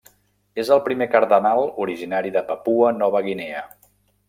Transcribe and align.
És 0.61 0.71
el 0.75 0.79
primer 0.87 1.07
cardenal 1.15 1.69
originari 1.85 2.33
de 2.39 2.45
Papua 2.49 2.91
Nova 3.03 3.25
Guinea. 3.31 3.65